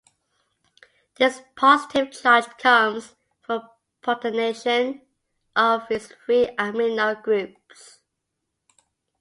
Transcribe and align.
This 1.19 1.43
positive 1.55 2.09
charge 2.11 2.47
comes 2.57 3.13
from 3.43 3.69
protonation 4.01 5.01
of 5.55 5.83
its 5.91 6.11
free 6.25 6.47
amino 6.57 7.21
groups. 7.21 7.99